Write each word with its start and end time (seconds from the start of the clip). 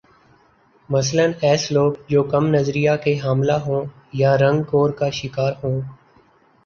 مثلا 0.89 1.23
ایس 1.41 1.71
لوگ 1.71 1.93
جو 2.07 2.23
کم 2.23 2.47
نظریہ 2.47 2.91
کے 3.03 3.13
حاملہ 3.19 3.57
ہوں 3.65 3.85
یا 4.13 4.35
رنگ 4.37 4.63
کور 4.63 4.89
کا 4.91 5.09
شکار 5.11 5.53
ہوں 5.63 5.81